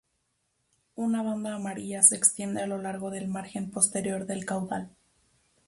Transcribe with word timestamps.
Una 0.95 1.21
banda 1.21 1.53
amarilla 1.53 2.01
se 2.01 2.15
extiende 2.15 2.63
a 2.63 2.65
lo 2.65 2.79
largo 2.81 3.11
del 3.11 3.27
margen 3.27 3.69
posterior 3.69 4.25
del 4.25 4.45
caudal. 4.47 4.89